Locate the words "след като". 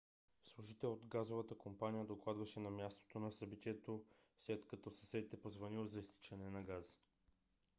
4.37-4.91